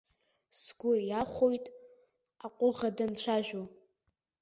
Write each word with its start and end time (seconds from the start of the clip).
Сгәы 0.59 0.93
иахәоит 1.09 1.65
аҟәыӷа 2.45 2.89
данцәажәо. 2.95 3.63